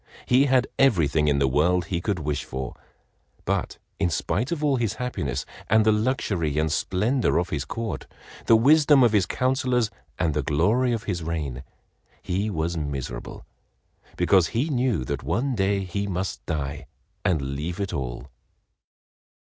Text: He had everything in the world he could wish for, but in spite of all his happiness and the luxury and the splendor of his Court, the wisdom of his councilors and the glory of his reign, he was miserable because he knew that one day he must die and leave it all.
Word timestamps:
He 0.25 0.45
had 0.45 0.65
everything 0.79 1.27
in 1.27 1.37
the 1.37 1.47
world 1.47 1.85
he 1.85 2.01
could 2.01 2.17
wish 2.17 2.43
for, 2.43 2.73
but 3.45 3.77
in 3.99 4.09
spite 4.09 4.51
of 4.51 4.63
all 4.63 4.77
his 4.77 4.93
happiness 4.95 5.45
and 5.69 5.85
the 5.85 5.91
luxury 5.91 6.57
and 6.57 6.69
the 6.71 6.73
splendor 6.73 7.37
of 7.37 7.49
his 7.51 7.65
Court, 7.65 8.07
the 8.47 8.55
wisdom 8.55 9.03
of 9.03 9.11
his 9.11 9.27
councilors 9.27 9.91
and 10.17 10.33
the 10.33 10.41
glory 10.41 10.91
of 10.91 11.03
his 11.03 11.21
reign, 11.21 11.61
he 12.23 12.49
was 12.49 12.75
miserable 12.75 13.45
because 14.17 14.47
he 14.47 14.71
knew 14.71 15.05
that 15.05 15.21
one 15.21 15.53
day 15.53 15.83
he 15.83 16.07
must 16.07 16.43
die 16.47 16.87
and 17.23 17.39
leave 17.53 17.79
it 17.79 17.93
all. 17.93 18.31